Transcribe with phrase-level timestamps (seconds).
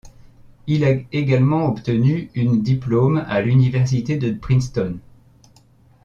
[0.65, 4.97] Il a également obtenu une diplôme à l'Université de Princeton.